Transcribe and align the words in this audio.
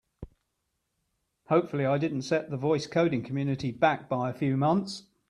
Hopefully 1.49 1.85
I 1.85 1.99
didn't 1.99 2.21
just 2.21 2.29
set 2.29 2.49
the 2.49 2.57
voice 2.57 2.87
coding 2.87 3.21
community 3.23 3.69
back 3.71 4.09
by 4.09 4.31
a 4.31 4.33
few 4.33 4.57
months! 4.57 5.03